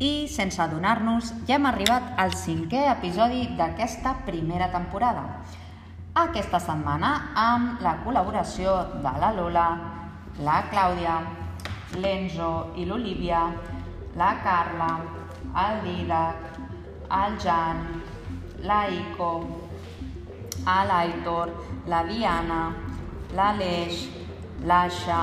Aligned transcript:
I, 0.00 0.26
sense 0.32 0.56
adonar-nos, 0.64 1.34
ja 1.44 1.58
hem 1.58 1.66
arribat 1.68 2.14
al 2.22 2.30
cinquè 2.32 2.86
episodi 2.88 3.42
d'aquesta 3.58 4.14
primera 4.24 4.70
temporada. 4.72 5.26
Aquesta 6.16 6.56
setmana 6.64 7.10
amb 7.36 7.82
la 7.84 7.98
col·laboració 8.00 8.72
de 9.04 9.12
la 9.20 9.28
Lola, 9.36 9.66
la 10.40 10.54
Clàudia, 10.70 11.18
l'Enzo 12.00 12.72
i 12.80 12.86
l'Olivia, 12.88 13.42
la 14.16 14.30
Carla, 14.40 14.88
el 15.66 15.82
Didac, 15.84 16.48
el 17.18 17.36
Jan, 17.44 17.82
la 18.64 18.80
Ico, 18.88 19.32
l'Aitor, 20.64 21.52
la 21.92 22.00
Diana, 22.08 22.62
l'Aleix, 23.36 24.08
l'Aixa, 24.64 25.20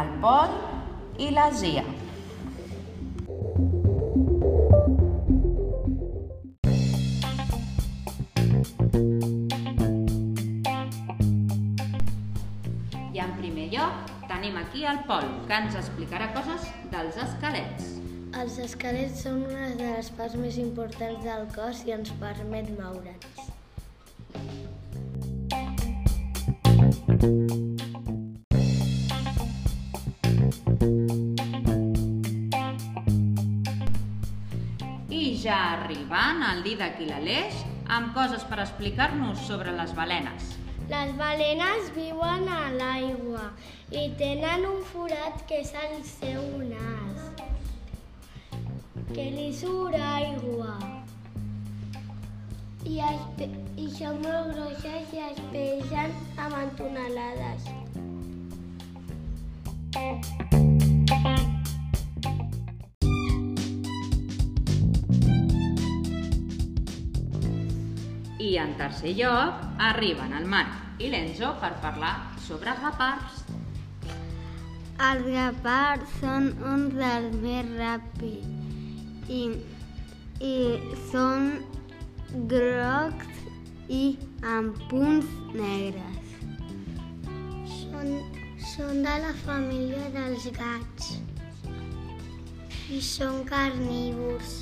el 0.00 0.12
Pol 0.26 0.58
i 1.22 1.30
la 1.30 1.46
Zia. 1.54 1.86
Tenim 14.36 14.56
aquí 14.60 14.84
el 14.84 14.98
Pol, 15.08 15.24
que 15.48 15.56
ens 15.56 15.76
explicarà 15.80 16.26
coses 16.34 16.66
dels 16.92 17.16
esquelets. 17.22 17.86
Els 18.36 18.58
esquelets 18.60 19.22
són 19.24 19.38
una 19.46 19.70
de 19.78 19.86
les 19.94 20.10
parts 20.18 20.36
més 20.36 20.58
importants 20.60 21.22
del 21.24 21.46
cos 21.54 21.80
i 21.88 21.94
ens 21.94 22.10
permet 22.20 22.68
moure'ns. 22.76 23.24
I 35.08 35.24
ja 35.46 35.62
arribant 35.78 36.44
el 36.50 36.62
Didac 36.66 37.00
i 37.00 37.08
l'Aleix 37.08 37.64
amb 37.88 38.12
coses 38.12 38.44
per 38.44 38.60
explicar-nos 38.66 39.48
sobre 39.48 39.72
les 39.80 39.96
balenes. 39.96 40.52
Les 40.86 41.10
balenes 41.18 41.88
viuen 41.96 42.44
a 42.46 42.68
l'aigua 42.70 43.48
i 43.90 44.04
tenen 44.20 44.62
un 44.68 44.84
forat 44.86 45.40
que 45.48 45.58
és 45.64 45.72
el 45.80 45.96
seu 46.06 46.44
nas, 46.68 47.24
que 49.10 49.24
li 49.34 49.48
surt 49.50 49.98
aigua. 49.98 50.76
I, 52.86 53.00
es, 53.08 53.42
I 53.82 53.88
són 53.96 54.22
molt 54.22 54.54
grosses 54.54 55.10
i 55.10 55.24
es 55.26 55.42
pesen 55.50 56.14
amb 56.46 56.78
tonelades. 56.78 57.66
I 68.38 68.58
en 68.62 68.76
tercer 68.78 69.18
lloc 69.18 69.65
arriben 69.78 70.32
el 70.36 70.46
Marc 70.48 71.02
i 71.02 71.10
l'Enzo 71.12 71.52
per 71.60 71.72
parlar 71.82 72.14
sobre 72.46 72.72
guepards. 72.80 73.42
Els 75.06 75.26
guepards 75.28 76.12
són 76.20 76.52
uns 76.72 76.94
dels 76.96 77.34
més 77.42 77.72
ràpids 77.76 79.28
i, 79.28 79.42
i 80.40 80.54
són 81.10 81.50
grocs 82.52 83.42
i 83.92 84.04
amb 84.54 84.80
punts 84.90 85.28
negres. 85.52 86.32
Són, 87.76 88.16
són 88.72 89.04
de 89.04 89.18
la 89.26 89.34
família 89.44 90.08
dels 90.16 90.48
gats 90.56 91.12
i 92.92 93.02
són 93.02 93.44
carnívors. 93.48 94.58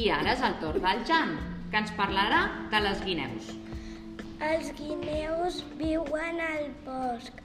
I 0.00 0.06
ara 0.16 0.32
és 0.32 0.42
el 0.46 0.54
torn 0.62 0.84
del 0.84 1.02
Jan, 1.08 1.32
que 1.70 1.80
ens 1.82 1.90
parlarà 1.98 2.40
de 2.72 2.78
les 2.84 3.02
guineus. 3.04 3.50
Els 4.40 4.70
guineus 4.78 5.58
viuen 5.80 6.40
al 6.40 6.70
bosc. 6.86 7.42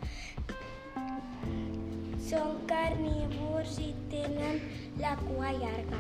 Són 2.30 2.56
carnívors 2.70 3.76
i 3.84 3.92
tenen 4.14 4.62
la 5.02 5.18
cua 5.26 5.52
llarga. 5.60 6.00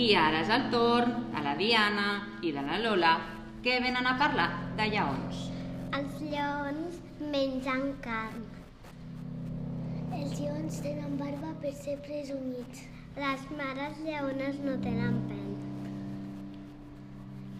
I 0.00 0.14
ara 0.16 0.40
és 0.40 0.50
el 0.54 0.70
torn 0.72 1.29
Diana 1.60 2.38
i 2.40 2.54
de 2.56 2.62
la 2.64 2.78
Lola, 2.80 3.10
que 3.62 3.74
venen 3.84 4.06
a 4.08 4.14
parlar 4.16 4.48
de 4.78 4.86
lleons. 4.94 5.40
Els 5.98 6.14
lleons 6.24 6.96
mengen 7.34 7.82
carn. 8.06 8.46
Els 10.16 10.38
lleons 10.40 10.78
tenen 10.86 11.18
barba 11.20 11.52
per 11.60 11.74
ser 11.82 11.98
presumits. 12.06 12.86
Les 13.20 13.44
mares 13.58 14.00
lleones 14.06 14.62
no 14.64 14.78
tenen 14.86 15.20
pèl. 15.28 15.52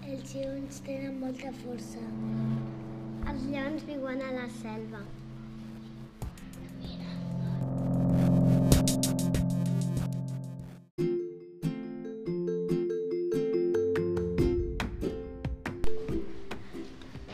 Els 0.09 0.33
lleons 0.33 0.81
tenen 0.89 1.21
molta 1.21 1.53
força. 1.61 2.07
Els 3.29 3.49
lleons 3.53 3.85
viuen 3.91 4.25
a 4.25 4.33
la 4.39 4.49
selva. 4.63 5.05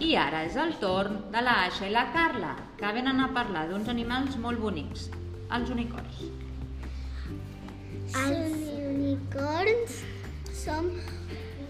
I 0.06 0.12
ara 0.22 0.44
és 0.46 0.54
el 0.62 0.72
torn 0.78 1.16
de 1.32 1.40
la 1.42 1.52
Aixa 1.64 1.88
i 1.88 1.90
la 1.90 2.04
Carla, 2.14 2.52
que 2.78 2.90
venen 2.94 3.18
a 3.24 3.26
parlar 3.34 3.64
d'uns 3.66 3.88
animals 3.90 4.36
molt 4.44 4.60
bonics, 4.62 5.08
els 5.56 5.72
unicorns. 5.74 6.20
Els 8.20 8.60
unicorns 8.92 9.96
són 10.60 10.92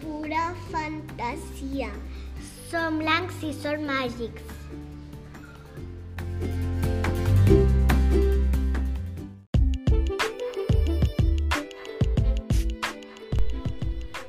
pura 0.02 0.50
fantasia. 0.68 1.88
Són 2.68 3.00
blancs 3.00 3.40
i 3.48 3.54
són 3.56 3.88
màgics. 3.88 4.55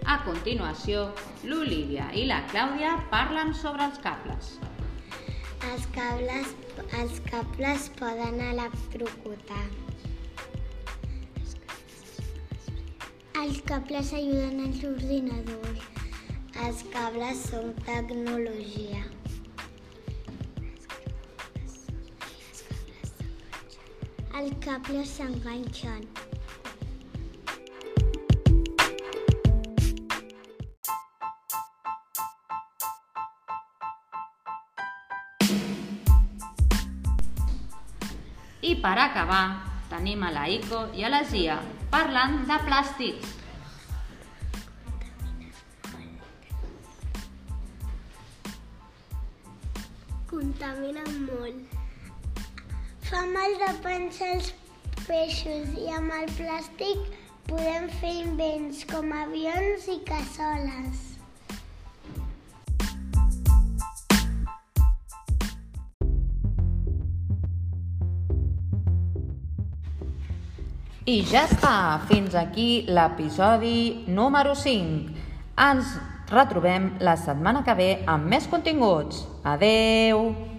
A 0.07 0.13
continuació, 0.23 1.01
l'Olivia 1.43 2.05
i 2.15 2.21
la 2.29 2.37
Clàudia 2.47 2.93
parlen 3.11 3.49
sobre 3.61 3.83
els 3.89 3.97
cables. 4.05 4.51
Els 5.69 5.87
cables, 5.97 6.53
els 6.99 7.17
cables 7.25 7.89
poden 7.99 8.39
electrocutar. 8.45 9.65
Els 13.41 13.59
cables 13.67 14.13
ajuden 14.21 14.63
als 14.67 14.79
ordinadors. 14.91 15.83
Els 16.67 16.85
cables 16.95 17.43
són 17.49 17.75
tecnologia. 17.89 19.03
Els 24.39 24.55
cables 24.63 25.13
s'enganxen. 25.19 26.07
I 38.67 38.73
per 38.83 38.97
acabar, 38.99 39.43
tenim 39.87 40.23
a 40.27 40.29
la 40.35 40.43
Ico 40.51 40.79
i 40.99 41.05
a 41.07 41.11
la 41.13 41.21
Zia 41.23 41.53
parlant 41.91 42.41
de 42.49 42.57
plàstics. 42.65 43.29
Contaminen 50.27 51.13
molt. 51.29 51.77
Fa 53.07 53.23
mal 53.31 53.55
de 53.63 53.71
pensar 53.87 54.33
els 54.35 54.51
peixos 55.05 55.77
i 55.79 55.87
amb 55.95 56.11
el 56.17 56.27
plàstic 56.35 57.07
podem 57.47 57.87
fer 58.01 58.17
invents 58.25 58.83
com 58.91 59.15
avions 59.21 59.87
i 59.95 60.01
cassoles. 60.11 61.16
I 71.07 71.21
ja 71.23 71.45
està, 71.47 72.01
fins 72.09 72.33
aquí 72.35 72.81
l'episodi 72.91 74.03
número 74.11 74.51
5. 74.59 75.13
Ens 75.63 75.93
retrobem 76.27 76.89
la 76.99 77.13
setmana 77.15 77.61
que 77.63 77.77
ve 77.79 77.87
amb 78.11 78.27
més 78.27 78.49
continguts. 78.51 79.23
Adeu! 79.47 80.56